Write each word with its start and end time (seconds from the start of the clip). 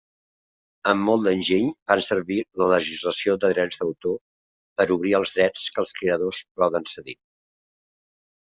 Amb 0.91 1.03
molt 1.09 1.23
d'enginy 1.27 1.67
fan 1.91 2.01
servir 2.05 2.37
la 2.61 2.69
legislació 2.71 3.35
de 3.45 3.51
drets 3.53 3.83
d'autor 3.83 4.17
per 4.81 4.89
obrir 4.97 5.15
els 5.21 5.37
drets 5.37 5.67
que 5.77 5.83
els 5.85 5.97
creadors 6.01 6.41
poden 6.63 6.89
cedir. 6.95 7.17